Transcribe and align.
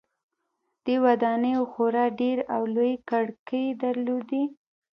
دې 0.85 0.95
ودانیو 1.05 1.61
خورا 1.71 2.05
ډیرې 2.19 2.43
او 2.55 2.61
لویې 2.75 2.97
کړکۍ 3.09 3.65
درلودې. 3.81 4.43